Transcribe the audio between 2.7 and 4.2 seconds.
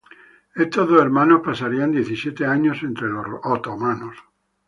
entre los otomanos.